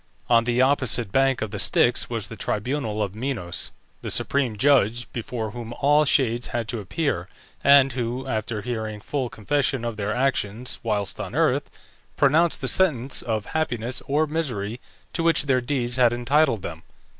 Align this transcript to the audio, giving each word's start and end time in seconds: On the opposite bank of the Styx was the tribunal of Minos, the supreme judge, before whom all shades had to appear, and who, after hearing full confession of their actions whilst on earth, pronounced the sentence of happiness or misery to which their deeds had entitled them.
On 0.31 0.45
the 0.45 0.63
opposite 0.63 1.11
bank 1.11 1.43
of 1.43 1.51
the 1.51 1.59
Styx 1.59 2.09
was 2.09 2.27
the 2.27 2.35
tribunal 2.35 3.03
of 3.03 3.13
Minos, 3.13 3.69
the 4.01 4.09
supreme 4.09 4.57
judge, 4.57 5.05
before 5.13 5.51
whom 5.51 5.73
all 5.73 6.05
shades 6.05 6.47
had 6.47 6.67
to 6.69 6.79
appear, 6.79 7.29
and 7.63 7.93
who, 7.93 8.25
after 8.25 8.63
hearing 8.63 8.99
full 8.99 9.29
confession 9.29 9.85
of 9.85 9.97
their 9.97 10.11
actions 10.11 10.79
whilst 10.81 11.19
on 11.19 11.35
earth, 11.35 11.69
pronounced 12.17 12.61
the 12.61 12.67
sentence 12.67 13.21
of 13.21 13.45
happiness 13.53 14.01
or 14.07 14.25
misery 14.25 14.79
to 15.13 15.21
which 15.21 15.43
their 15.43 15.61
deeds 15.61 15.97
had 15.97 16.13
entitled 16.13 16.63
them. 16.63 16.81